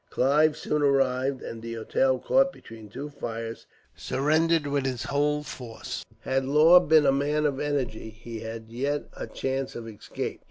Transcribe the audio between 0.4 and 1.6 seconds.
soon arrived,